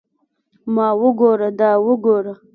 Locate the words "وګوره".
1.01-1.49, 1.85-2.33